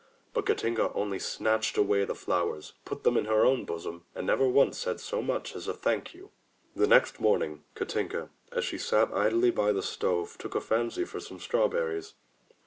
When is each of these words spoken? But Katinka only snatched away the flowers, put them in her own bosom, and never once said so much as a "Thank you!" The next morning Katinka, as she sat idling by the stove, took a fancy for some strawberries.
But 0.33 0.47
Katinka 0.47 0.91
only 0.95 1.19
snatched 1.19 1.77
away 1.77 2.05
the 2.05 2.15
flowers, 2.15 2.73
put 2.85 3.03
them 3.03 3.15
in 3.17 3.25
her 3.25 3.45
own 3.45 3.65
bosom, 3.65 4.03
and 4.15 4.25
never 4.25 4.47
once 4.47 4.79
said 4.79 4.99
so 4.99 5.21
much 5.21 5.55
as 5.55 5.67
a 5.67 5.75
"Thank 5.75 6.15
you!" 6.15 6.31
The 6.75 6.87
next 6.87 7.19
morning 7.19 7.63
Katinka, 7.75 8.29
as 8.51 8.65
she 8.65 8.79
sat 8.79 9.13
idling 9.13 9.51
by 9.53 9.71
the 9.71 9.83
stove, 9.83 10.37
took 10.39 10.55
a 10.55 10.59
fancy 10.59 11.05
for 11.05 11.19
some 11.19 11.37
strawberries. 11.37 12.15